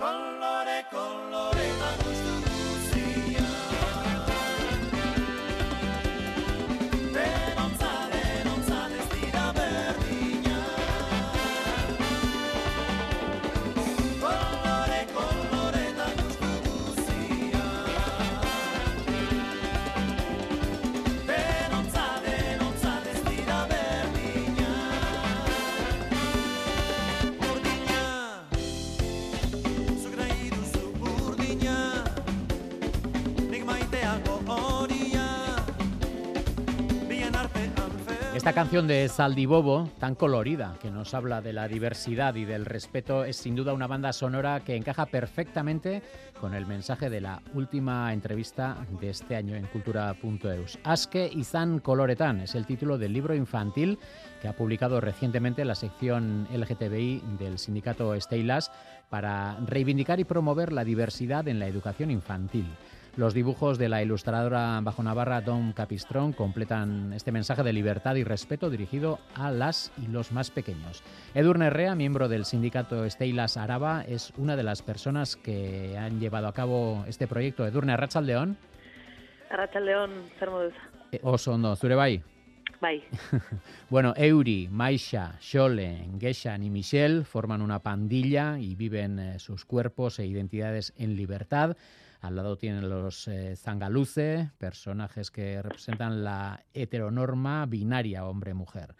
colore, 0.00 0.86
colore. 0.90 1.59
Esta 38.50 38.62
canción 38.62 38.88
de 38.88 39.08
Saldibobo, 39.08 39.88
tan 40.00 40.16
colorida, 40.16 40.74
que 40.82 40.90
nos 40.90 41.14
habla 41.14 41.40
de 41.40 41.52
la 41.52 41.68
diversidad 41.68 42.34
y 42.34 42.44
del 42.44 42.66
respeto, 42.66 43.22
es 43.22 43.36
sin 43.36 43.54
duda 43.54 43.72
una 43.72 43.86
banda 43.86 44.12
sonora 44.12 44.58
que 44.64 44.74
encaja 44.74 45.06
perfectamente 45.06 46.02
con 46.40 46.54
el 46.54 46.66
mensaje 46.66 47.08
de 47.10 47.20
la 47.20 47.42
última 47.54 48.12
entrevista 48.12 48.76
de 49.00 49.10
este 49.10 49.36
año 49.36 49.54
en 49.54 49.66
cultura.eus. 49.66 50.80
Aske 50.82 51.30
Izan 51.32 51.78
Coloretan 51.78 52.40
es 52.40 52.56
el 52.56 52.66
título 52.66 52.98
del 52.98 53.12
libro 53.12 53.36
infantil 53.36 54.00
que 54.42 54.48
ha 54.48 54.56
publicado 54.56 55.00
recientemente 55.00 55.64
la 55.64 55.76
sección 55.76 56.48
LGTBI 56.52 57.22
del 57.38 57.56
sindicato 57.56 58.20
Steylas 58.20 58.72
para 59.10 59.60
reivindicar 59.64 60.18
y 60.18 60.24
promover 60.24 60.72
la 60.72 60.82
diversidad 60.82 61.46
en 61.46 61.60
la 61.60 61.68
educación 61.68 62.10
infantil. 62.10 62.66
Los 63.16 63.34
dibujos 63.34 63.76
de 63.76 63.88
la 63.88 64.02
ilustradora 64.02 64.80
bajo 64.82 65.02
Navarra 65.02 65.40
Dom 65.40 65.72
Capistrón 65.72 66.32
completan 66.32 67.12
este 67.12 67.32
mensaje 67.32 67.62
de 67.64 67.72
libertad 67.72 68.14
y 68.14 68.24
respeto 68.24 68.70
dirigido 68.70 69.18
a 69.34 69.50
las 69.50 69.92
y 69.98 70.06
los 70.06 70.30
más 70.30 70.50
pequeños. 70.50 71.02
Edurne 71.34 71.66
Herrea, 71.66 71.96
miembro 71.96 72.28
del 72.28 72.44
sindicato 72.44 73.08
Steilas 73.10 73.56
Araba, 73.56 74.04
es 74.06 74.32
una 74.36 74.54
de 74.54 74.62
las 74.62 74.82
personas 74.82 75.36
que 75.36 75.98
han 75.98 76.20
llevado 76.20 76.46
a 76.46 76.54
cabo 76.54 77.04
este 77.08 77.26
proyecto. 77.26 77.66
Edurne, 77.66 77.92
Arrachaldeón. 77.92 78.56
Arrachaldeón, 79.50 80.10
zer 80.38 80.50
moduz. 80.50 80.74
Eh, 81.10 81.20
oso 81.24 81.54
ondo, 81.54 81.74
zure 81.74 81.96
bai? 81.96 82.22
Bai. 82.80 83.02
bueno, 83.90 84.14
Euri, 84.16 84.68
Maisha, 84.70 85.36
Shole, 85.40 86.06
Geshan 86.18 86.62
y 86.62 86.70
Michelle 86.70 87.24
forman 87.24 87.60
una 87.60 87.80
pandilla 87.80 88.58
y 88.58 88.76
viven 88.76 89.18
eh, 89.18 89.38
sus 89.40 89.64
cuerpos 89.64 90.20
e 90.20 90.26
identidades 90.26 90.94
en 90.96 91.16
libertad. 91.16 91.76
Al 92.20 92.36
lado 92.36 92.56
tienen 92.56 92.88
los 92.88 93.28
eh, 93.28 93.56
zangaluce, 93.56 94.50
personajes 94.58 95.30
que 95.30 95.62
representan 95.62 96.22
la 96.22 96.64
heteronorma 96.74 97.64
binaria 97.66 98.26
hombre-mujer. 98.26 98.94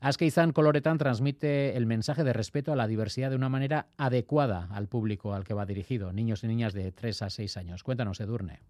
Askeizan 0.00 0.52
Coloretan 0.52 0.98
transmite 0.98 1.76
el 1.76 1.86
mensaje 1.86 2.24
de 2.24 2.32
respeto 2.32 2.72
a 2.72 2.76
la 2.76 2.86
diversidad 2.86 3.30
de 3.30 3.36
una 3.36 3.50
manera 3.50 3.86
adecuada 3.98 4.68
al 4.72 4.88
público 4.88 5.34
al 5.34 5.44
que 5.44 5.54
va 5.54 5.66
dirigido, 5.66 6.12
niños 6.12 6.42
y 6.42 6.48
niñas 6.48 6.72
de 6.72 6.90
3 6.92 7.22
a 7.22 7.30
6 7.30 7.56
años. 7.58 7.82
Cuéntanos, 7.82 8.20
Edurne. 8.20 8.60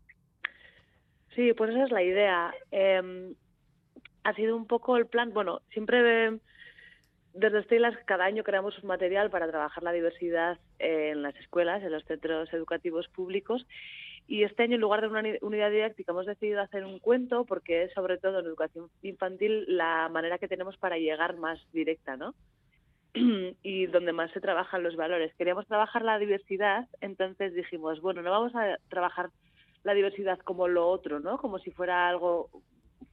Sí, 1.34 1.52
pues 1.56 1.70
esa 1.70 1.84
es 1.84 1.92
la 1.92 2.02
idea. 2.02 2.52
Em, 2.72 3.34
ha 4.24 4.34
sido 4.34 4.56
un 4.56 4.66
poco 4.66 4.96
el 4.96 5.06
plan, 5.06 5.32
bueno, 5.32 5.62
siempre 5.72 6.40
desde 7.34 7.60
Estelas 7.60 7.96
cada 8.06 8.24
año 8.24 8.42
creamos 8.42 8.78
un 8.82 8.88
material 8.88 9.30
para 9.30 9.48
trabajar 9.48 9.82
la 9.82 9.92
diversidad 9.92 10.58
en 10.78 11.22
las 11.22 11.34
escuelas, 11.36 11.82
en 11.82 11.92
los 11.92 12.04
centros 12.04 12.52
educativos 12.52 13.08
públicos. 13.08 13.66
Y 14.26 14.44
este 14.44 14.62
año, 14.62 14.76
en 14.76 14.80
lugar 14.80 15.00
de 15.00 15.08
una 15.08 15.22
unidad 15.42 15.70
didáctica, 15.70 16.12
hemos 16.12 16.26
decidido 16.26 16.60
hacer 16.60 16.84
un 16.84 16.98
cuento 16.98 17.44
porque 17.44 17.84
es, 17.84 17.92
sobre 17.92 18.18
todo 18.18 18.40
en 18.40 18.46
educación 18.46 18.88
infantil, 19.02 19.64
la 19.66 20.08
manera 20.08 20.38
que 20.38 20.48
tenemos 20.48 20.76
para 20.76 20.98
llegar 20.98 21.36
más 21.36 21.58
directa, 21.72 22.16
¿no? 22.16 22.34
y 23.62 23.86
donde 23.86 24.12
más 24.12 24.30
se 24.32 24.40
trabajan 24.40 24.82
los 24.82 24.96
valores. 24.96 25.34
Queríamos 25.34 25.66
trabajar 25.66 26.02
la 26.02 26.18
diversidad, 26.18 26.88
entonces 27.00 27.54
dijimos, 27.54 28.00
bueno, 28.00 28.22
no 28.22 28.30
vamos 28.30 28.54
a 28.54 28.76
trabajar 28.88 29.30
la 29.82 29.94
diversidad 29.94 30.38
como 30.38 30.68
lo 30.68 30.88
otro, 30.88 31.20
¿no? 31.20 31.38
Como 31.38 31.58
si 31.58 31.70
fuera 31.70 32.08
algo 32.08 32.50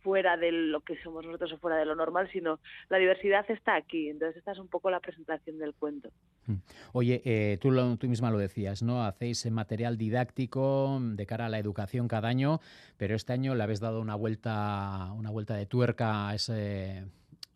fuera 0.07 0.37
de 0.37 0.53
lo 0.53 0.79
que 0.79 0.95
somos 1.03 1.25
nosotros 1.25 1.51
o 1.51 1.57
fuera 1.57 1.75
de 1.75 1.83
lo 1.83 1.93
normal, 1.93 2.29
sino 2.31 2.61
la 2.87 2.97
diversidad 2.97 3.43
está 3.51 3.75
aquí. 3.75 4.07
Entonces, 4.07 4.37
esta 4.37 4.53
es 4.53 4.57
un 4.57 4.69
poco 4.69 4.89
la 4.89 5.01
presentación 5.01 5.57
del 5.57 5.73
cuento. 5.73 6.11
Mm. 6.45 6.53
Oye, 6.93 7.21
eh, 7.25 7.57
tú, 7.59 7.97
tú 7.97 8.07
misma 8.07 8.31
lo 8.31 8.37
decías, 8.37 8.83
¿no? 8.83 9.03
Hacéis 9.03 9.51
material 9.51 9.97
didáctico 9.97 10.97
de 11.01 11.25
cara 11.25 11.47
a 11.47 11.49
la 11.49 11.59
educación 11.59 12.07
cada 12.07 12.29
año, 12.29 12.61
pero 12.95 13.15
este 13.15 13.33
año 13.33 13.53
le 13.53 13.63
habéis 13.63 13.81
dado 13.81 13.99
una 13.99 14.15
vuelta, 14.15 15.11
una 15.11 15.29
vuelta 15.29 15.55
de 15.55 15.65
tuerca 15.65 16.29
a 16.29 16.35
ese, 16.35 17.03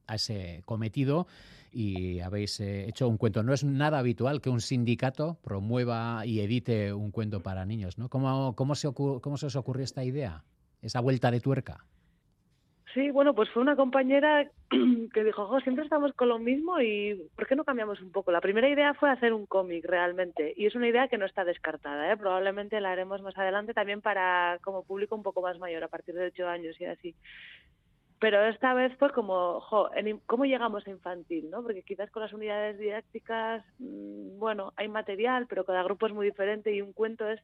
a 0.07 0.15
ese 0.15 0.61
cometido 0.65 1.27
y 1.71 2.19
habéis 2.19 2.59
eh, 2.59 2.89
hecho 2.89 3.07
un 3.07 3.15
cuento. 3.15 3.43
No 3.43 3.53
es 3.53 3.63
nada 3.63 3.99
habitual 3.99 4.41
que 4.41 4.49
un 4.49 4.59
sindicato 4.59 5.39
promueva 5.41 6.25
y 6.25 6.41
edite 6.41 6.91
un 6.91 7.11
cuento 7.11 7.39
para 7.39 7.65
niños, 7.65 7.97
¿no? 7.97 8.09
¿Cómo, 8.09 8.57
cómo, 8.57 8.75
se, 8.75 8.91
cómo 8.91 9.37
se 9.37 9.45
os 9.45 9.55
ocurrió 9.55 9.85
esta 9.85 10.03
idea, 10.03 10.43
esa 10.81 10.99
vuelta 10.99 11.31
de 11.31 11.39
tuerca? 11.39 11.85
Sí, 12.93 13.09
bueno, 13.09 13.33
pues 13.33 13.49
fue 13.51 13.61
una 13.61 13.77
compañera 13.77 14.49
que 15.13 15.23
dijo, 15.23 15.45
jo, 15.45 15.59
siempre 15.61 15.85
estamos 15.85 16.13
con 16.13 16.27
lo 16.27 16.39
mismo 16.39 16.81
y 16.81 17.29
¿por 17.35 17.47
qué 17.47 17.55
no 17.55 17.63
cambiamos 17.63 18.01
un 18.01 18.11
poco? 18.11 18.31
La 18.31 18.41
primera 18.41 18.67
idea 18.67 18.93
fue 18.93 19.09
hacer 19.09 19.33
un 19.33 19.45
cómic 19.45 19.85
realmente 19.85 20.53
y 20.57 20.65
es 20.65 20.75
una 20.75 20.89
idea 20.89 21.07
que 21.07 21.17
no 21.17 21.25
está 21.25 21.45
descartada, 21.45 22.11
¿eh? 22.11 22.17
probablemente 22.17 22.81
la 22.81 22.91
haremos 22.91 23.21
más 23.21 23.37
adelante 23.37 23.73
también 23.73 24.01
para 24.01 24.59
como 24.61 24.83
público 24.83 25.15
un 25.15 25.23
poco 25.23 25.41
más 25.41 25.57
mayor, 25.57 25.83
a 25.83 25.87
partir 25.87 26.15
de 26.15 26.27
ocho 26.27 26.47
años 26.47 26.79
y 26.81 26.85
así. 26.85 27.15
Pero 28.19 28.43
esta 28.45 28.73
vez 28.73 28.95
fue 28.97 29.09
como, 29.11 29.61
jo, 29.61 29.89
¿cómo 30.25 30.45
llegamos 30.45 30.85
a 30.85 30.91
infantil? 30.91 31.49
¿no? 31.49 31.63
Porque 31.63 31.83
quizás 31.83 32.11
con 32.11 32.23
las 32.23 32.33
unidades 32.33 32.77
didácticas, 32.77 33.63
mm, 33.79 34.37
bueno, 34.37 34.73
hay 34.75 34.89
material, 34.89 35.47
pero 35.47 35.63
cada 35.65 35.83
grupo 35.83 36.07
es 36.07 36.13
muy 36.13 36.27
diferente 36.27 36.73
y 36.73 36.81
un 36.81 36.93
cuento 36.93 37.27
es 37.29 37.39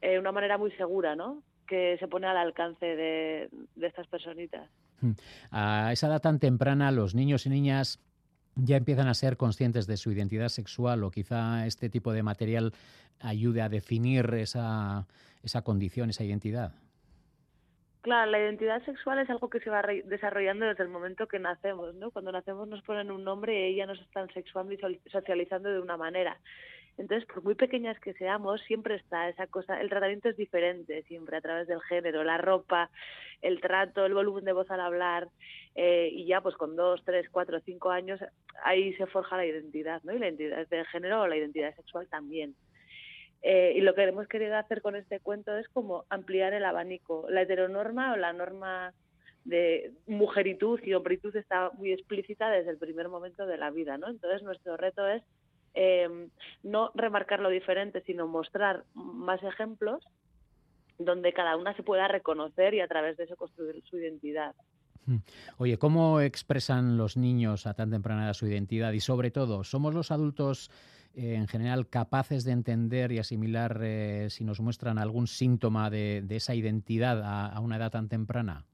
eh, 0.00 0.18
una 0.18 0.32
manera 0.32 0.56
muy 0.56 0.70
segura, 0.72 1.16
¿no? 1.16 1.42
Que 1.68 1.96
se 1.98 2.08
pone 2.08 2.26
al 2.26 2.36
alcance 2.36 2.84
de, 2.84 3.48
estas 3.80 4.06
personitas. 4.08 4.68
Hmm. 5.00 5.12
A 5.50 5.92
esa 5.92 6.08
edad 6.08 6.20
tan 6.20 6.40
temprana, 6.40 6.90
los 6.90 7.14
niños 7.14 7.46
y 7.46 7.50
niñas 7.50 8.00
ya 8.56 8.76
empiezan 8.76 9.06
a 9.06 9.14
ser 9.14 9.36
conscientes 9.36 9.86
de 9.86 9.96
su 9.96 10.10
identidad 10.10 10.48
sexual 10.48 11.04
o 11.04 11.10
quizá 11.10 11.66
este 11.66 11.88
tipo 11.88 12.12
de 12.12 12.24
material 12.24 12.72
ayude 13.20 13.62
a 13.62 13.68
definir 13.68 14.34
esa, 14.34 15.06
esa 15.44 15.62
condición, 15.62 16.10
esa 16.10 16.24
identidad. 16.24 16.72
Claro, 18.00 18.30
la 18.30 18.38
identidad 18.38 18.82
sexual 18.84 19.18
es 19.18 19.28
algo 19.28 19.50
que 19.50 19.60
se 19.60 19.70
va 19.70 19.82
desarrollando 20.04 20.66
desde 20.66 20.82
el 20.82 20.88
momento 20.88 21.26
que 21.26 21.38
nacemos, 21.38 21.94
¿no? 21.96 22.10
Cuando 22.10 22.32
nacemos 22.32 22.66
nos 22.68 22.82
ponen 22.82 23.10
un 23.10 23.24
nombre 23.24 23.70
y 23.70 23.76
ya 23.76 23.86
nos 23.86 24.00
están 24.00 24.32
sexuando 24.32 24.72
y 24.72 25.00
socializando 25.10 25.68
de 25.68 25.80
una 25.80 25.96
manera. 25.96 26.38
Entonces, 26.98 27.26
por 27.26 27.44
muy 27.44 27.54
pequeñas 27.54 27.98
que 28.00 28.12
seamos, 28.14 28.60
siempre 28.62 28.96
está 28.96 29.28
esa 29.28 29.46
cosa, 29.46 29.80
el 29.80 29.88
tratamiento 29.88 30.28
es 30.28 30.36
diferente 30.36 31.04
siempre 31.04 31.36
a 31.36 31.40
través 31.40 31.68
del 31.68 31.80
género, 31.82 32.24
la 32.24 32.38
ropa, 32.38 32.90
el 33.40 33.60
trato, 33.60 34.04
el 34.04 34.14
volumen 34.14 34.44
de 34.44 34.52
voz 34.52 34.70
al 34.70 34.80
hablar, 34.80 35.28
eh, 35.76 36.10
y 36.12 36.26
ya 36.26 36.40
pues 36.40 36.56
con 36.56 36.74
dos, 36.74 37.02
tres, 37.04 37.28
cuatro, 37.30 37.60
cinco 37.60 37.90
años, 37.90 38.20
ahí 38.64 38.92
se 38.94 39.06
forja 39.06 39.36
la 39.36 39.46
identidad, 39.46 40.02
¿no? 40.02 40.12
Y 40.12 40.18
la 40.18 40.26
identidad 40.26 40.66
de 40.66 40.84
género 40.86 41.22
o 41.22 41.26
la 41.28 41.36
identidad 41.36 41.74
sexual 41.76 42.08
también. 42.08 42.56
Eh, 43.42 43.74
y 43.76 43.80
lo 43.82 43.94
que 43.94 44.02
hemos 44.02 44.26
querido 44.26 44.56
hacer 44.56 44.82
con 44.82 44.96
este 44.96 45.20
cuento 45.20 45.56
es 45.56 45.68
como 45.68 46.04
ampliar 46.08 46.52
el 46.54 46.64
abanico. 46.64 47.26
La 47.28 47.42
heteronorma 47.42 48.12
o 48.12 48.16
la 48.16 48.32
norma 48.32 48.92
de 49.44 49.92
mujeritud 50.06 50.80
y 50.82 50.94
hombritud 50.94 51.34
está 51.36 51.70
muy 51.70 51.92
explícita 51.92 52.50
desde 52.50 52.72
el 52.72 52.78
primer 52.78 53.08
momento 53.08 53.46
de 53.46 53.56
la 53.56 53.70
vida, 53.70 53.96
¿no? 53.96 54.08
Entonces 54.08 54.42
nuestro 54.42 54.76
reto 54.76 55.06
es 55.06 55.22
eh, 55.80 56.28
no 56.64 56.90
remarcar 56.96 57.38
lo 57.38 57.50
diferente, 57.50 58.02
sino 58.04 58.26
mostrar 58.26 58.82
más 58.94 59.40
ejemplos 59.44 60.04
donde 60.98 61.32
cada 61.32 61.56
una 61.56 61.72
se 61.76 61.84
pueda 61.84 62.08
reconocer 62.08 62.74
y 62.74 62.80
a 62.80 62.88
través 62.88 63.16
de 63.16 63.24
eso 63.24 63.36
construir 63.36 63.80
su 63.88 63.96
identidad. 63.96 64.56
Hmm. 65.06 65.18
Oye, 65.58 65.78
¿cómo 65.78 66.20
expresan 66.20 66.96
los 66.96 67.16
niños 67.16 67.68
a 67.68 67.74
tan 67.74 67.90
temprana 67.90 68.24
edad 68.24 68.34
su 68.34 68.48
identidad? 68.48 68.92
Y 68.92 68.98
sobre 68.98 69.30
todo, 69.30 69.62
¿somos 69.62 69.94
los 69.94 70.10
adultos 70.10 70.68
eh, 71.14 71.34
en 71.34 71.46
general 71.46 71.88
capaces 71.88 72.42
de 72.42 72.50
entender 72.50 73.12
y 73.12 73.20
asimilar 73.20 73.78
eh, 73.80 74.26
si 74.30 74.42
nos 74.42 74.58
muestran 74.58 74.98
algún 74.98 75.28
síntoma 75.28 75.90
de, 75.90 76.26
esa 76.28 76.56
identidad 76.56 77.22
a, 77.24 77.60
una 77.60 77.76
edad 77.76 77.92
tan 77.92 78.08
temprana? 78.08 78.66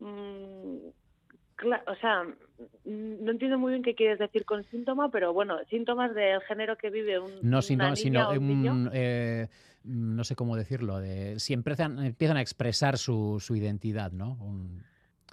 Mm, 0.00 0.90
o 1.64 1.94
sea, 1.96 2.24
no 2.84 3.30
entiendo 3.30 3.58
muy 3.58 3.72
bien 3.72 3.82
qué 3.82 3.94
quieres 3.94 4.18
decir 4.18 4.44
con 4.44 4.64
síntoma, 4.64 5.10
pero 5.10 5.32
bueno, 5.32 5.58
síntomas 5.70 6.14
del 6.14 6.40
género 6.42 6.76
que 6.76 6.90
vive 6.90 7.18
un 7.18 7.30
No 7.42 7.62
sino, 7.62 7.94
sino 7.96 8.30
un, 8.30 8.90
eh, 8.92 9.48
no 9.84 10.24
sé 10.24 10.34
cómo 10.34 10.56
decirlo, 10.56 11.00
de, 11.00 11.38
si 11.38 11.52
empiezan, 11.52 12.04
empiezan 12.04 12.36
a 12.36 12.40
expresar 12.40 12.98
su, 12.98 13.38
su 13.40 13.56
identidad, 13.56 14.12
¿no? 14.12 14.36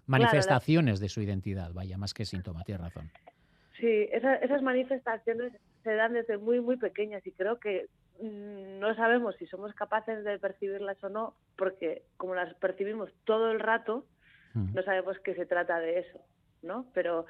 manifestaciones 0.08 1.00
de 1.00 1.08
su 1.08 1.22
identidad, 1.22 1.72
vaya, 1.72 1.98
más 1.98 2.16
que 2.16 2.26
síntoma, 2.26 2.64
tienes 2.64 2.84
razón. 2.84 3.12
Sí, 3.80 4.10
esas 4.12 4.62
manifestaciones 4.62 5.54
se 5.84 5.94
dan 5.94 6.14
desde 6.14 6.38
muy, 6.38 6.60
muy 6.60 6.78
pequeñas 6.78 7.26
y 7.26 7.32
creo 7.32 7.60
que 7.60 7.88
mm, 8.22 8.80
no 8.80 8.96
sabemos 8.96 9.36
si 9.38 9.46
somos 9.46 9.74
capaces 9.74 10.24
de 10.24 10.40
percibirlas 10.40 11.02
o 11.04 11.10
no, 11.10 11.36
porque 11.56 12.02
como 12.18 12.36
las 12.36 12.54
percibimos 12.56 13.10
todo 13.24 13.52
el 13.52 13.60
rato, 13.60 14.04
no 14.54 14.82
sabemos 14.84 15.18
que 15.20 15.36
se 15.36 15.46
trata 15.46 15.80
de 15.80 16.00
eso, 16.00 16.20
¿no? 16.62 16.86
Pero 16.94 17.26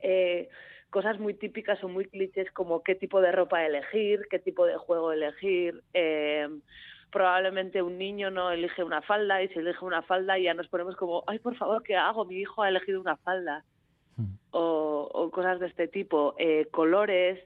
eh, 0.00 0.48
cosas 0.90 1.18
muy 1.18 1.34
típicas 1.34 1.82
o 1.82 1.88
muy 1.88 2.06
clichés 2.06 2.50
como 2.52 2.82
qué 2.82 2.94
tipo 2.94 3.20
de 3.20 3.32
ropa 3.32 3.64
elegir, 3.64 4.26
qué 4.30 4.38
tipo 4.38 4.66
de 4.66 4.76
juego 4.76 5.12
elegir. 5.12 5.82
Eh, 5.92 6.48
probablemente 7.10 7.80
un 7.80 7.96
niño 7.96 8.30
no 8.30 8.50
elige 8.50 8.82
una 8.82 9.00
falda 9.00 9.40
y 9.40 9.48
si 9.48 9.60
elige 9.60 9.84
una 9.84 10.02
falda 10.02 10.36
ya 10.36 10.52
nos 10.52 10.66
ponemos 10.68 10.96
como, 10.96 11.22
ay, 11.28 11.38
por 11.38 11.56
favor, 11.56 11.82
¿qué 11.84 11.96
hago? 11.96 12.24
Mi 12.24 12.36
hijo 12.40 12.62
ha 12.62 12.68
elegido 12.68 13.00
una 13.00 13.16
falda. 13.16 13.64
Hmm. 14.16 14.36
O, 14.50 15.30
cosas 15.32 15.60
de 15.60 15.66
este 15.66 15.88
tipo, 15.88 16.34
eh, 16.38 16.66
colores, 16.70 17.40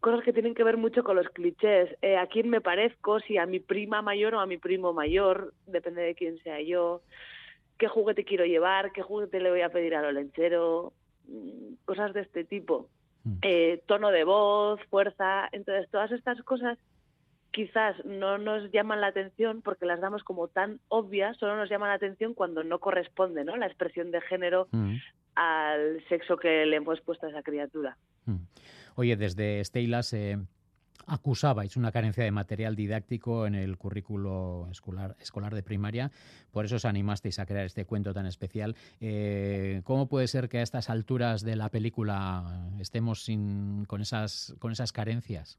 cosas 0.00 0.22
que 0.22 0.32
tienen 0.32 0.54
que 0.54 0.62
ver 0.62 0.76
mucho 0.76 1.04
con 1.04 1.16
los 1.16 1.28
clichés. 1.30 1.96
Eh, 2.02 2.16
¿A 2.16 2.26
quién 2.26 2.48
me 2.48 2.60
parezco? 2.60 3.20
Si 3.20 3.38
a 3.38 3.46
mi 3.46 3.60
prima 3.60 4.02
mayor 4.02 4.34
o 4.34 4.40
a 4.40 4.46
mi 4.46 4.56
primo 4.58 4.92
mayor, 4.92 5.52
depende 5.66 6.02
de 6.02 6.14
quién 6.14 6.38
sea 6.42 6.60
yo. 6.60 7.00
¿Qué 7.78 7.88
juguete 7.88 8.24
quiero 8.24 8.44
llevar? 8.44 8.92
¿Qué 8.92 9.02
juguete 9.02 9.40
le 9.40 9.50
voy 9.50 9.62
a 9.62 9.70
pedir 9.70 9.94
al 9.94 10.06
olenchero? 10.06 10.92
Mm, 11.28 11.74
cosas 11.84 12.12
de 12.14 12.22
este 12.22 12.44
tipo. 12.44 12.88
Hmm. 13.24 13.38
Eh, 13.42 13.82
tono 13.86 14.10
de 14.10 14.24
voz, 14.24 14.80
fuerza. 14.88 15.48
Entonces, 15.52 15.88
todas 15.90 16.12
estas 16.12 16.40
cosas 16.42 16.78
quizás 17.50 17.96
no 18.04 18.38
nos 18.38 18.70
llaman 18.70 19.00
la 19.00 19.06
atención 19.06 19.62
porque 19.62 19.86
las 19.86 20.00
damos 20.00 20.22
como 20.22 20.48
tan 20.48 20.78
obvias, 20.88 21.38
solo 21.38 21.56
nos 21.56 21.70
llaman 21.70 21.88
la 21.88 21.94
atención 21.94 22.34
cuando 22.34 22.62
no 22.62 22.80
corresponde 22.80 23.44
¿no? 23.44 23.56
la 23.56 23.66
expresión 23.66 24.10
de 24.10 24.20
género 24.20 24.68
hmm. 24.72 24.96
al 25.36 26.04
sexo 26.08 26.36
que 26.36 26.66
le 26.66 26.76
hemos 26.76 27.00
puesto 27.00 27.26
a 27.26 27.30
esa 27.30 27.42
criatura. 27.42 27.96
Oye, 28.96 29.16
desde 29.16 29.64
Steyla 29.64 30.02
se 30.02 30.38
acusabais 31.06 31.76
una 31.76 31.92
carencia 31.92 32.24
de 32.24 32.30
material 32.30 32.76
didáctico 32.76 33.46
en 33.46 33.54
el 33.54 33.76
currículo 33.76 34.68
escolar, 34.70 35.16
escolar 35.20 35.54
de 35.54 35.62
primaria, 35.62 36.10
por 36.52 36.64
eso 36.64 36.76
os 36.76 36.84
animasteis 36.84 37.38
a 37.38 37.46
crear 37.46 37.66
este 37.66 37.84
cuento 37.84 38.12
tan 38.12 38.26
especial. 38.26 38.74
Eh, 39.00 39.82
¿Cómo 39.84 40.08
puede 40.08 40.26
ser 40.26 40.48
que 40.48 40.58
a 40.58 40.62
estas 40.62 40.90
alturas 40.90 41.42
de 41.42 41.56
la 41.56 41.68
película 41.68 42.70
estemos 42.80 43.24
sin, 43.24 43.84
con, 43.86 44.00
esas, 44.00 44.54
con 44.58 44.72
esas 44.72 44.92
carencias? 44.92 45.58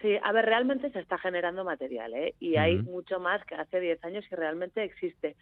Sí, 0.00 0.16
a 0.20 0.32
ver, 0.32 0.46
realmente 0.46 0.90
se 0.90 0.98
está 0.98 1.16
generando 1.16 1.64
material, 1.64 2.12
¿eh? 2.14 2.34
Y 2.40 2.56
hay 2.56 2.76
mucho 2.78 3.20
más 3.20 3.44
que 3.44 3.54
hace 3.54 3.78
10 3.78 4.04
años 4.04 4.24
que 4.28 4.34
realmente 4.34 4.82
existe. 4.82 5.36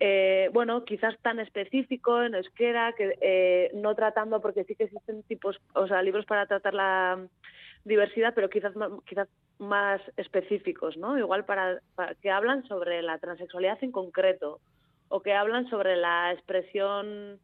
Eh, 0.00 0.50
bueno, 0.52 0.84
quizás 0.84 1.16
tan 1.22 1.40
específico 1.40 2.22
en 2.22 2.34
euskera, 2.34 2.92
que 2.92 3.16
eh, 3.20 3.70
no 3.74 3.94
tratando, 3.94 4.40
porque 4.40 4.64
sí 4.64 4.74
que 4.74 4.84
existen 4.84 5.22
tipos, 5.24 5.60
o 5.74 5.86
sea, 5.86 6.02
libros 6.02 6.24
para 6.24 6.46
tratar 6.46 6.74
la 6.74 7.26
diversidad, 7.84 8.32
pero 8.34 8.50
quizás 8.50 8.72
quizás 9.06 9.28
más 9.58 10.00
específicos, 10.16 10.96
¿no? 10.96 11.18
Igual 11.18 11.44
para, 11.44 11.80
que 12.22 12.30
hablan 12.30 12.66
sobre 12.66 13.02
la 13.02 13.18
transexualidad 13.18 13.82
en 13.82 13.92
concreto 13.92 14.60
o 15.08 15.20
que 15.20 15.34
hablan 15.34 15.68
sobre 15.68 15.96
la 15.96 16.32
expresión 16.32 17.40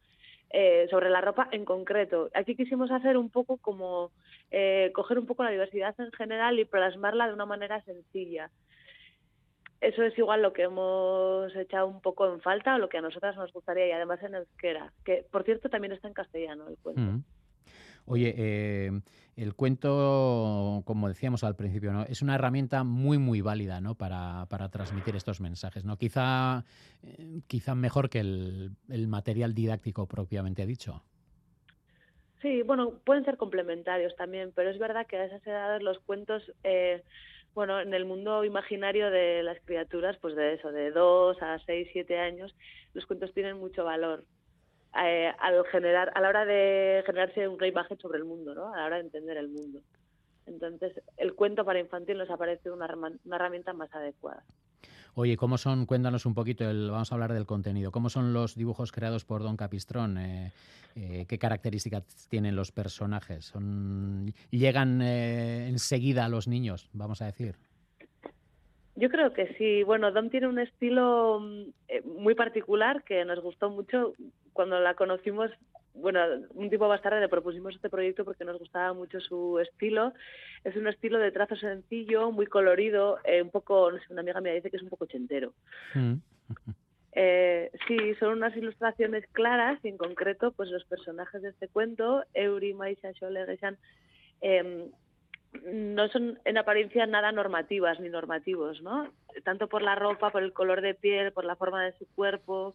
eh, 0.51 0.87
sobre 0.91 1.11
la 1.11 1.21
ropa 1.21 1.49
en 1.51 1.65
concreto. 1.65 2.31
Aquí 2.33 2.55
quisimos 2.55 2.91
hacer 2.93 3.17
un 3.17 3.29
poco 3.29 3.57
como 3.57 4.13
eh, 4.53 4.93
coger 4.95 5.19
un 5.19 5.27
poco 5.27 5.43
la 5.43 5.51
diversidad 5.51 5.95
en 5.99 6.13
general 6.13 6.59
y 6.61 6.65
plasmarla 6.65 7.27
de 7.27 7.35
una 7.35 7.47
manera 7.47 7.83
sencilla. 7.83 8.51
Eso 9.81 10.03
es 10.03 10.17
igual 10.17 10.43
lo 10.43 10.53
que 10.53 10.63
hemos 10.63 11.55
echado 11.57 11.89
un 11.89 12.01
poco 12.01 12.33
en 12.33 12.41
falta 12.41 12.77
o 12.77 12.79
lo 12.79 12.89
que 12.89 12.99
a 12.99 13.03
nosotras 13.03 13.37
nos 13.37 13.53
gustaría 13.53 13.89
y 13.89 13.91
además 13.91 14.23
en 14.23 14.37
euskera, 14.37 14.93
que 15.05 15.27
por 15.31 15.43
cierto 15.43 15.69
también 15.69 15.93
está 15.93 16.09
en 16.09 16.15
castellano 16.15 16.69
el 16.69 16.79
cuento. 16.79 17.01
Mm. 17.01 17.25
Oye, 18.07 18.35
eh, 18.37 18.91
el 19.37 19.55
cuento, 19.55 20.83
como 20.85 21.09
decíamos 21.09 21.43
al 21.43 21.57
principio, 21.57 21.93
¿no? 21.93 22.03
es 22.03 22.23
una 22.23 22.35
herramienta 22.35 22.85
muy, 22.85 23.19
muy 23.19 23.41
válida 23.41 23.81
¿no? 23.81 23.95
para, 23.95 24.47
para 24.49 24.69
transmitir 24.69 25.17
estos 25.17 25.41
mensajes. 25.41 25.85
¿no? 25.85 25.97
Quizá, 25.97 26.65
eh, 27.03 27.41
quizá 27.47 27.75
mejor 27.75 28.11
que 28.11 28.21
el, 28.21 28.73
el, 28.89 29.09
material 29.09 29.55
didáctico 29.55 30.07
propiamente 30.07 30.67
dicho. 30.67 31.03
Sí, 32.43 32.63
bueno, 32.63 33.01
pueden 33.05 33.25
ser 33.25 33.39
complementarios 33.39 34.15
también, 34.17 34.53
pero 34.55 34.71
es 34.71 34.79
verdad 34.79 35.07
que 35.07 35.17
a 35.17 35.25
esas 35.25 35.45
edades 35.47 35.83
los 35.83 35.99
cuentos, 36.01 36.43
eh, 36.63 37.03
bueno, 37.55 37.81
en 37.81 37.95
el 37.95 38.05
mundo 38.05 38.45
imaginario 38.45 39.11
de 39.11 39.43
las 39.43 39.59
criaturas, 39.65 40.19
pues 40.21 40.37
de 40.37 40.55
eso, 40.55 40.71
de 40.71 40.91
2 40.91 41.41
a 41.41 41.59
6, 41.65 41.89
7 41.93 42.19
años, 42.19 42.55
los 42.93 43.07
cuentos 43.07 43.33
tienen 43.33 43.57
mucho 43.57 43.85
valor. 43.85 44.25
Eh, 45.03 45.33
al 45.41 45.67
generar, 45.67 46.13
a 46.15 46.21
la 46.21 46.29
hora 46.29 46.45
de 46.45 47.03
generarse 47.05 47.49
una 47.49 47.67
imagen 47.67 47.99
sobre 47.99 48.19
el 48.19 48.25
mundo, 48.25 48.55
¿no? 48.55 48.73
a 48.73 48.77
la 48.77 48.87
hora 48.87 48.97
de 48.97 49.03
entender 49.03 49.37
el 49.37 49.49
mundo. 49.49 49.81
Entonces, 50.47 50.93
el 51.17 51.35
cuento 51.35 51.65
para 51.65 51.81
infantil 51.81 52.19
nos 52.19 52.31
ha 52.31 52.37
parecido 52.37 52.75
una, 52.75 52.87
herramienta 53.35 53.73
más 53.73 53.93
adecuada. 53.93 54.45
Oye, 55.15 55.37
¿cómo 55.37 55.59
son? 55.59 55.87
Cuéntanos 55.87 56.27
un 56.27 56.35
poquito, 56.35 56.69
el, 56.69 56.91
vamos 56.91 57.11
a 57.11 57.15
hablar 57.15 57.33
del 57.33 57.47
contenido. 57.47 57.91
¿Cómo 57.91 58.09
son 58.09 58.33
los 58.33 58.55
dibujos 58.55 58.93
creados 58.93 59.25
por 59.25 59.43
Don 59.43 59.57
Capistrón? 59.57 60.19
Eh, 60.19 60.53
eh, 60.95 61.25
¿Qué 61.29 61.39
características 61.39 62.29
tienen 62.29 62.55
los 62.55 62.71
personajes? 62.71 63.47
Son, 63.47 64.33
¿Llegan 64.51 65.03
enseguida 65.03 66.25
a 66.25 66.29
los 66.29 66.47
niños, 66.47 66.89
vamos 66.93 67.21
a 67.21 67.27
decir? 67.27 67.57
Yo 68.97 69.09
creo 69.09 69.33
que 69.33 69.55
sí. 69.55 69.83
Bueno, 69.83 70.13
Don 70.13 70.31
tiene 70.31 70.47
un 70.47 70.61
estilo 70.61 71.41
muy 72.05 72.35
particular 72.37 73.03
que 73.03 73.25
nos 73.25 73.41
gustó 73.41 73.71
mucho 73.71 74.15
cuando 74.55 74.81
la 74.81 74.95
conocimos, 74.95 75.51
bueno, 75.93 76.21
un 76.55 76.71
tiempo 76.71 76.89
más 76.89 77.03
tarde 77.03 77.21
le 77.21 77.29
propusimos 77.29 77.75
este 77.75 77.91
proyecto 77.91 78.25
porque 78.25 78.45
nos 78.45 78.59
gustaba 78.59 78.95
mucho 78.95 79.21
su 79.21 79.59
estilo. 79.59 80.15
Es 80.65 80.75
un 80.77 80.89
estilo 80.89 81.19
de 81.19 81.33
trazo 81.33 81.57
sencillo, 81.57 82.31
muy 82.31 82.47
colorido, 82.47 83.19
eh, 83.25 83.43
un 83.43 83.51
poco, 83.51 83.91
no 83.91 83.99
sé, 83.99 84.05
una 84.11 84.23
amiga 84.23 84.41
me 84.41 84.55
dice 84.55 84.71
que 84.71 84.79
es 84.79 84.83
un 84.83 84.89
poco 84.89 85.07
chentero. 85.07 85.53
Mm. 85.95 86.15
Eh, 87.13 87.71
sí, 87.87 88.15
son 88.19 88.33
unas 88.33 88.57
ilustraciones 88.57 89.27
claras 89.33 89.79
y 89.85 89.89
en 89.89 89.99
concreto, 89.99 90.53
pues 90.53 90.71
los 90.71 90.85
personajes 90.85 91.43
de 91.43 91.51
este 91.51 91.69
cuento, 91.69 92.25
Euri, 92.33 92.75
Maisha, 92.75 93.13
Shole, 93.13 93.45
eh, 94.41 94.91
no 95.65 96.09
son 96.09 96.39
en 96.45 96.59
apariencia 96.59 97.07
nada 97.07 97.31
normativas 97.31 98.01
ni 98.01 98.09
normativos, 98.09 98.83
¿no? 98.83 99.13
Tanto 99.45 99.69
por 99.69 99.83
la 99.83 99.95
ropa, 99.95 100.31
por 100.31 100.43
el 100.43 100.53
color 100.53 100.81
de 100.81 100.95
piel, 100.95 101.33
por 101.33 101.45
la 101.45 101.57
forma 101.57 101.85
de 101.85 101.93
su 101.99 102.07
cuerpo, 102.15 102.75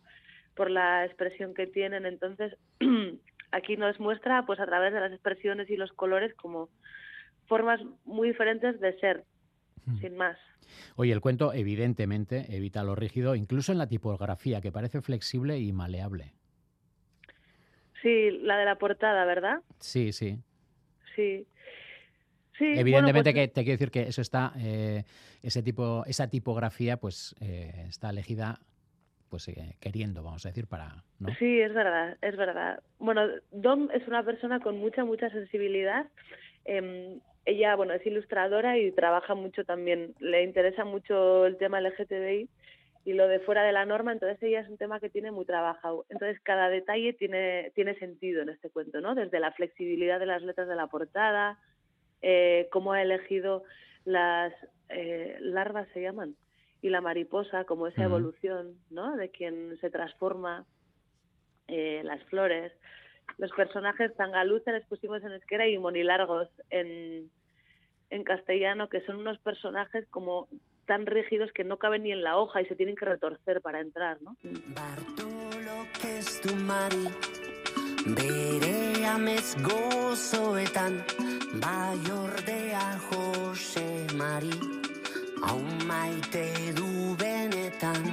por 0.59 0.69
la 0.69 1.05
expresión 1.05 1.53
que 1.53 1.67
tienen. 1.67 2.05
Entonces, 2.05 2.53
aquí 3.53 3.77
nos 3.77 3.97
muestra, 3.97 4.45
pues 4.45 4.59
a 4.59 4.65
través 4.65 4.93
de 4.93 4.99
las 4.99 5.13
expresiones 5.13 5.69
y 5.69 5.77
los 5.77 5.93
colores, 5.93 6.33
como 6.33 6.67
formas 7.47 7.79
muy 8.03 8.27
diferentes 8.27 8.77
de 8.81 8.99
ser, 8.99 9.23
hmm. 9.85 9.99
sin 9.99 10.17
más. 10.17 10.37
Oye, 10.97 11.13
el 11.13 11.21
cuento 11.21 11.53
evidentemente 11.53 12.45
evita 12.49 12.83
lo 12.83 12.93
rígido, 12.93 13.35
incluso 13.35 13.71
en 13.71 13.77
la 13.77 13.87
tipografía, 13.87 14.59
que 14.59 14.69
parece 14.69 14.99
flexible 14.99 15.59
y 15.59 15.71
maleable. 15.71 16.33
Sí, 18.01 18.29
la 18.41 18.57
de 18.57 18.65
la 18.65 18.75
portada, 18.75 19.23
¿verdad? 19.23 19.61
Sí, 19.79 20.11
sí. 20.11 20.39
Sí. 21.15 21.47
Sí, 22.57 22.65
Evidentemente 22.65 23.31
pues 23.31 23.45
que 23.45 23.47
te 23.47 23.63
quiero 23.63 23.77
decir 23.77 23.91
que 23.91 24.01
eso 24.09 24.21
está, 24.21 24.51
eh, 24.57 25.05
ese 25.41 25.63
tipo, 25.63 26.03
esa 26.05 26.29
tipografía, 26.29 26.97
pues 26.97 27.33
eh, 27.39 27.85
está 27.87 28.09
elegida 28.09 28.59
pues 29.29 29.47
eh, 29.47 29.75
queriendo, 29.79 30.23
vamos 30.23 30.45
a 30.45 30.49
decir, 30.49 30.67
para... 30.67 31.03
Sí, 31.37 31.59
es 31.61 31.73
verdad, 31.73 32.17
es 32.21 32.35
verdad. 32.35 32.81
Bueno, 32.97 33.27
Dom 33.51 33.89
es 33.93 34.07
una 34.07 34.23
persona 34.23 34.59
con 34.59 34.77
mucha, 34.77 35.05
mucha 35.05 35.29
sensibilidad. 35.29 36.07
Em, 36.65 37.19
ella, 37.45 37.75
bueno, 37.75 37.93
es 37.93 38.05
ilustradora 38.05 38.77
y 38.77 38.91
trabaja 38.91 39.35
mucho 39.35 39.63
también, 39.63 40.13
le 40.19 40.43
interesa 40.43 40.85
mucho 40.85 41.45
el 41.45 41.57
tema 41.57 41.81
LGTBI 41.81 42.49
y 43.05 43.13
lo 43.13 43.27
de 43.27 43.39
fuera 43.39 43.63
de 43.63 43.71
la 43.71 43.85
norma, 43.85 44.11
entonces 44.11 44.41
ella 44.43 44.59
es 44.59 44.69
un 44.69 44.77
tema 44.77 44.99
que 44.99 45.09
tiene 45.09 45.31
muy 45.31 45.45
trabajado. 45.45 46.05
Entonces 46.09 46.39
cada 46.41 46.69
detalle 46.69 47.13
tiene, 47.13 47.71
tiene 47.73 47.97
sentido 47.97 48.41
en 48.41 48.49
este 48.49 48.69
cuento, 48.69 49.01
¿no? 49.01 49.15
Desde 49.15 49.39
la 49.39 49.51
flexibilidad 49.51 50.19
de 50.19 50.25
las 50.25 50.43
letras 50.43 50.67
de 50.67 50.75
la 50.75 50.87
portada, 50.87 51.57
eh, 52.21 52.67
cómo 52.71 52.93
ha 52.93 53.01
elegido 53.01 53.63
las 54.05 54.53
eh, 54.89 55.37
larvas, 55.39 55.87
se 55.93 56.01
llaman, 56.01 56.35
y 56.81 56.89
la 56.89 57.01
mariposa 57.01 57.65
como 57.65 57.87
esa 57.87 58.03
evolución, 58.03 58.75
¿no? 58.89 59.15
De 59.15 59.29
quien 59.29 59.77
se 59.81 59.89
transforma, 59.89 60.65
eh, 61.67 62.01
las 62.03 62.23
flores. 62.25 62.71
Los 63.37 63.51
personajes 63.51 64.15
Tangaluce 64.15 64.71
les 64.71 64.85
pusimos 64.85 65.23
en 65.23 65.33
esquera 65.33 65.67
y 65.67 65.77
Monilargos 65.77 66.47
en, 66.69 67.29
en 68.09 68.23
castellano, 68.23 68.89
que 68.89 69.01
son 69.01 69.17
unos 69.17 69.37
personajes 69.39 70.07
como 70.09 70.47
tan 70.85 71.05
rígidos 71.05 71.51
que 71.53 71.63
no 71.63 71.77
caben 71.77 72.03
ni 72.03 72.11
en 72.11 72.23
la 72.23 72.37
hoja 72.37 72.61
y 72.61 72.65
se 72.65 72.75
tienen 72.75 72.95
que 72.95 73.05
retorcer 73.05 73.61
para 73.61 73.79
entrar, 73.79 74.19
¿no? 74.21 74.35
Bartolo 74.73 75.85
mari, 76.65 77.07
Jose 83.11 84.07
Mari. 84.15 84.78
Hau 85.41 85.61
maite 85.87 86.73
du 86.75 87.15
benetan 87.17 88.03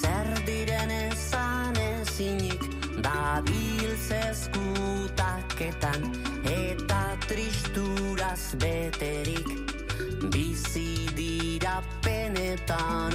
zer 0.00 0.28
diren 0.46 0.90
ezan 0.90 1.76
ezinik 1.76 2.62
da 3.02 3.02
Dabiltzezkutaketan 3.02 6.02
eta 6.44 7.16
tristuraz 7.28 8.54
beterik. 8.60 9.48
Bizi 10.32 11.08
dira 11.16 11.82
penetan 12.04 13.12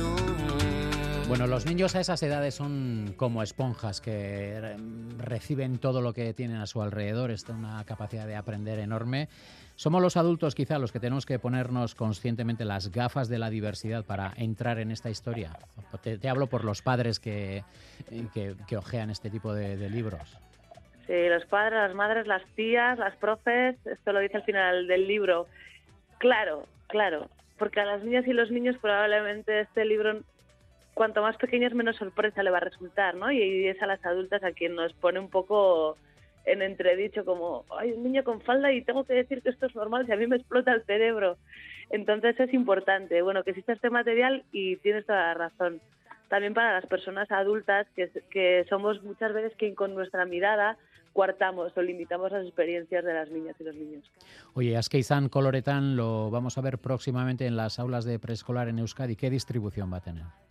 bueno, 1.27 1.45
los 1.45 1.65
niños 1.65 1.93
a 1.95 1.99
esas 1.99 2.23
edades 2.23 2.55
son 2.55 3.13
como 3.17 3.43
esponjas 3.43 3.99
que 3.99 4.77
reciben 5.17 5.77
todo 5.77 6.01
lo 6.01 6.13
que 6.13 6.33
tienen 6.33 6.57
a 6.57 6.67
su 6.67 6.81
alrededor, 6.81 7.31
es 7.31 7.47
una 7.49 7.83
capacidad 7.83 8.25
de 8.25 8.37
aprender 8.37 8.79
enorme. 8.79 9.27
Somos 9.75 10.01
los 10.01 10.15
adultos 10.15 10.55
quizá 10.55 10.79
los 10.79 10.93
que 10.93 11.01
tenemos 11.01 11.25
que 11.25 11.37
ponernos 11.37 11.95
conscientemente 11.95 12.63
las 12.63 12.91
gafas 12.91 13.27
de 13.27 13.39
la 13.39 13.49
diversidad 13.49 14.05
para 14.05 14.31
entrar 14.37 14.79
en 14.79 14.89
esta 14.89 15.09
historia. 15.09 15.51
Te, 16.01 16.29
hablo 16.29 16.47
por 16.47 16.63
los 16.63 16.81
padres 16.81 17.19
que, 17.19 17.63
que, 18.33 18.77
ojean 18.77 19.09
este 19.09 19.29
tipo 19.29 19.53
de, 19.53 19.89
libros. 19.89 20.37
Sí, 21.07 21.27
los 21.27 21.45
padres, 21.45 21.79
las 21.79 21.93
madres, 21.93 22.25
las 22.25 22.45
tías, 22.55 22.97
las 22.97 23.15
profes, 23.17 23.75
esto 23.85 24.13
lo 24.13 24.19
dice 24.19 24.37
al 24.37 24.43
final 24.43 24.87
del 24.87 25.07
libro. 25.07 25.47
Claro, 26.19 26.65
claro, 26.87 27.29
porque 27.59 27.81
a 27.81 27.85
las 27.85 28.03
niñas 28.03 28.25
y 28.27 28.33
los 28.33 28.49
niños 28.49 28.77
probablemente 28.81 29.61
este 29.61 29.83
libro 29.83 30.21
cuanto 30.97 31.21
más 31.21 31.37
pequeños 31.37 31.75
menos 31.75 31.95
sorpresa 31.95 32.41
le 32.41 32.49
va 32.49 32.57
a 32.57 32.61
resultar, 32.61 33.13
¿no? 33.13 33.31
Y 33.31 33.67
es 33.67 33.79
a 33.83 33.85
las 33.85 34.03
adultas 34.03 34.43
a 34.43 34.51
quien 34.51 34.73
nos 34.73 34.93
pone 34.93 35.19
un 35.19 35.29
poco 35.29 35.95
en 36.43 36.63
entredicho 36.63 37.23
como, 37.23 37.65
hay 37.77 37.91
un 37.91 38.03
niño 38.03 38.23
con 38.23 38.41
falda 38.41 38.73
y 38.73 38.81
tengo 38.81 39.03
que 39.03 39.13
decir 39.13 39.43
que 39.43 39.49
esto 39.49 39.67
es 39.67 39.75
normal 39.75 40.07
si 40.07 40.11
a 40.11 40.17
mí 40.17 40.25
me 40.25 40.37
explota 40.37 40.73
el 40.73 40.83
cerebro. 40.85 41.37
Entonces 41.91 42.39
es 42.39 42.51
importante, 42.51 43.21
bueno, 43.21 43.43
que 43.43 43.51
exista 43.51 43.73
este 43.73 43.91
material 43.91 44.43
y 44.51 44.77
tienes 44.77 45.05
toda 45.05 45.19
la 45.19 45.33
razón. 45.35 45.81
También 46.29 46.55
para 46.55 46.73
las 46.73 46.87
personas 46.87 47.29
adultas, 47.31 47.85
que, 47.95 48.65
somos 48.67 49.03
muchas 49.03 49.33
veces 49.33 49.53
quien 49.55 49.75
con 49.75 49.93
nuestra 49.93 50.25
mirada 50.25 50.77
cuartamos 51.13 51.77
o 51.77 51.81
limitamos 51.83 52.31
las 52.31 52.43
experiencias 52.43 53.05
de 53.05 53.13
las 53.13 53.29
niñas 53.29 53.55
y 53.59 53.63
los 53.63 53.75
niños. 53.75 54.03
Oye, 54.55 54.75
Askeizan 54.75 55.29
Coloretan 55.29 55.95
lo 55.95 56.31
vamos 56.31 56.57
a 56.57 56.61
ver 56.61 56.79
próximamente 56.79 57.45
en 57.45 57.55
las 57.55 57.77
aulas 57.77 58.03
de 58.03 58.17
preescolar 58.17 58.67
en 58.67 58.79
Euskadi. 58.79 59.15
¿Qué 59.15 59.29
distribución 59.29 59.93
va 59.93 59.97
a 59.97 60.01
tener? 60.01 60.46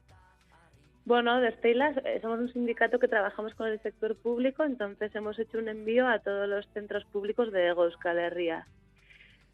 Bueno, 1.07 1.41
de 1.41 1.53
Steylas 1.53 1.97
eh, 1.99 2.19
somos 2.21 2.41
un 2.41 2.53
sindicato 2.53 2.99
que 2.99 3.07
trabajamos 3.07 3.55
con 3.55 3.69
el 3.69 3.81
sector 3.81 4.17
público, 4.17 4.65
entonces 4.65 5.15
hemos 5.15 5.39
hecho 5.39 5.59
un 5.59 5.69
envío 5.69 6.09
a 6.09 6.19
todos 6.19 6.49
los 6.49 6.67
centros 6.75 7.05
públicos 7.05 7.53
de 7.53 7.69
Euskal 7.69 8.19
Herria, 8.19 8.67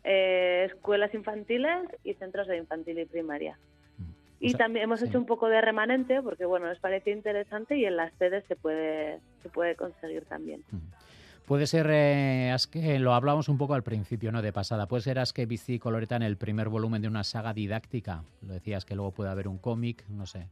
eh, 0.03 0.71
escuelas 0.73 1.13
infantiles 1.13 1.89
y 2.05 2.15
centros 2.15 2.49
de 2.49 2.57
infantil 2.57 2.99
y 3.01 3.05
primaria. 3.05 3.59
Y 4.41 4.55
también 4.55 4.85
hemos 4.85 5.03
hecho 5.03 5.19
un 5.19 5.27
poco 5.27 5.49
de 5.51 5.61
remanente 5.61 6.23
porque 6.23 6.47
bueno, 6.47 6.67
nos 6.67 6.79
parece 6.79 7.11
interesante 7.11 7.77
y 7.77 7.85
en 7.85 7.97
las 7.97 8.13
sedes 8.15 8.45
se 8.49 8.57
puede 8.57 9.21
se 9.43 9.51
puede 9.51 9.77
conseguir 9.77 10.25
también. 10.25 10.65
Mm. 10.71 10.79
Puede 11.47 11.67
ser, 11.67 11.87
eh, 11.91 12.57
que 12.73 12.99
lo 12.99 13.13
hablamos 13.13 13.51
un 13.51 13.59
poco 13.59 13.75
al 13.75 13.83
principio, 13.83 14.33
¿no? 14.33 14.41
De 14.41 14.53
pasada. 14.53 14.87
Puede 14.87 15.03
ser 15.03 15.19
Aske 15.19 15.45
Bici 15.45 15.79
Coloreta 15.79 16.17
en 16.17 16.23
el 16.23 16.39
primer 16.39 16.71
volumen 16.71 17.03
de 17.03 17.09
una 17.09 17.25
saga 17.25 17.53
didáctica. 17.53 18.25
Lo 18.41 18.55
decías 18.55 18.87
que 18.87 18.95
luego 18.97 19.11
puede 19.11 19.31
haber 19.31 19.49
un 19.49 19.59
cómic, 19.59 20.05
no 20.09 20.25
sé 20.25 20.47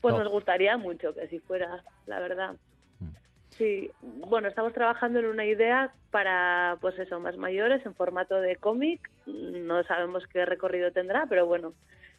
pues 0.00 0.14
nos 0.14 0.28
gustaría 0.28 0.76
mucho 0.76 1.14
que 1.14 1.28
si 1.28 1.38
fuera, 1.40 1.82
la 2.06 2.20
verdad. 2.20 2.54
Mm. 3.00 3.08
Sí, 3.50 3.90
bueno, 4.02 4.48
estamos 4.48 4.72
trabajando 4.72 5.18
en 5.18 5.26
una 5.26 5.44
idea 5.44 5.92
para, 6.10 6.78
pues 6.80 6.98
eso, 6.98 7.20
más 7.20 7.36
mayores 7.36 7.84
en 7.86 7.94
formato 7.94 8.40
de 8.40 8.56
cómic. 8.56 9.10
No 9.26 9.82
sabemos 9.84 10.26
qué 10.32 10.44
recorrido 10.44 10.92
tendrá, 10.92 11.26
pero 11.28 11.46
bueno, 11.46 11.74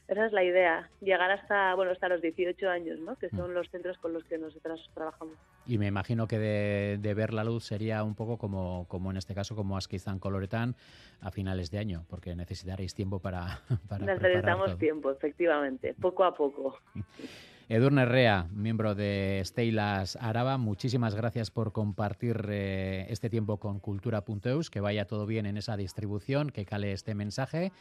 esa 0.10 0.26
es 0.26 0.32
la 0.32 0.44
idea, 0.44 0.90
llegar 1.02 1.30
hasta, 1.30 1.76
bueno, 1.76 1.92
hasta 1.92 2.10
los 2.10 2.22
18 2.22 2.68
años, 2.68 3.00
¿no? 3.00 3.16
Que 3.16 3.28
mm. 3.32 3.38
son 3.38 3.54
los 3.54 3.70
centros 3.70 3.98
con 4.00 4.12
los 4.12 4.24
que 4.24 4.38
nosotros 4.38 4.90
trabajamos. 4.94 5.36
Y 5.68 5.78
me 5.78 5.88
imagino 5.88 6.28
que 6.28 6.40
de, 6.40 7.14
ver 7.14 7.34
la 7.34 7.44
luz 7.44 7.66
sería 7.66 8.04
un 8.04 8.16
poco 8.16 8.38
como, 8.38 8.86
como 8.88 9.12
en 9.12 9.18
este 9.18 9.36
caso, 9.36 9.56
como 9.56 9.78
Asquizan 9.78 10.18
Coloretán 10.18 10.76
a 11.22 11.30
finales 11.30 11.70
de 11.70 11.78
año, 11.78 12.06
porque 12.10 12.36
necesitaréis 12.36 12.96
tiempo 12.96 13.20
para, 13.20 13.62
para 13.88 14.06
Necesitamos 14.06 14.78
tiempo, 14.80 15.12
efectivamente, 15.12 15.94
poco 16.00 16.24
a 16.24 16.34
poco. 16.34 16.80
Edurne 17.70 18.04
Rea, 18.06 18.48
miembro 18.52 18.96
de 18.96 19.44
Steylas 19.46 20.16
Araba, 20.20 20.58
muchísimas 20.58 21.14
gracias 21.14 21.52
por 21.52 21.72
compartir 21.72 22.48
eh, 22.50 23.06
este 23.10 23.30
tiempo 23.30 23.58
con 23.58 23.80
Cultura.eus, 23.80 24.72
que 24.72 24.80
vaya 24.80 25.06
todo 25.06 25.28
bien 25.28 25.46
en 25.46 25.56
esa 25.56 25.78
distribución, 25.78 26.50
que 26.50 26.66
cale 26.66 26.94
este 26.94 27.14
mensaje. 27.14 27.72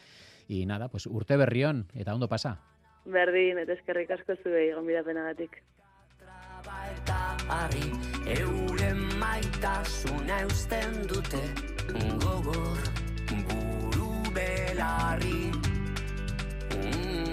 Y 0.48 0.64
nada, 0.66 0.88
pues 0.88 1.06
urte 1.06 1.36
berrión, 1.36 1.86
eta 1.94 2.14
ondo 2.14 2.28
pasa. 2.28 2.58
Berdin, 3.04 3.58
eta 3.58 3.74
eskerrik 3.76 4.10
asko 4.10 4.34
zuei, 4.42 4.72
gombida 4.72 5.02
penagatik. 5.04 5.62
Arri, 7.48 7.86
euren 8.34 8.98
maitasuna 9.20 10.40
eusten 10.44 10.98
dute 11.08 11.40
gogor 12.24 12.82
buru 13.48 14.10
belarri. 14.36 15.50
Mm. 16.76 17.27